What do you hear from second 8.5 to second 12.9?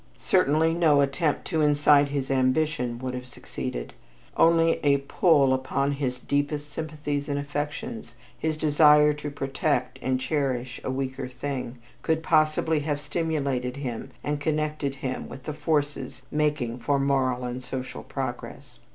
desire to protect and cherish a weaker thing, could possibly